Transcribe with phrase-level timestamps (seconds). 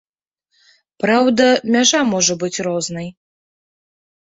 [1.03, 1.45] Праўда,
[1.77, 3.07] мяжа можа быць рознай.